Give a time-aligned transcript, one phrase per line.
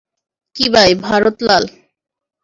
[0.55, 1.63] কী ভাই ভারত লাল।